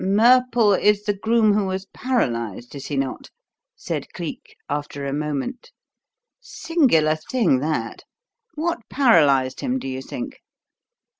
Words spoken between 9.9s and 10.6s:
think?"